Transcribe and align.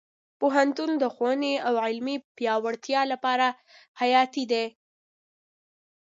پوهنتون 0.39 0.91
د 1.01 1.03
ښوونې 1.15 1.53
او 1.67 1.73
علمي 1.85 2.15
پیاوړتیا 2.37 3.01
لپاره 3.11 3.47
حیاتي 3.99 4.43
دی. 4.51 4.65